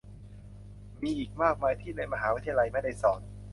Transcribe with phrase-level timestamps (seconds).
[1.03, 3.21] มีอีกมากมายที่ในมหาวิทยาลัยไม่ได้สอน